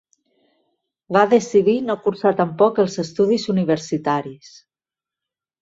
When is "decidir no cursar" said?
1.33-2.33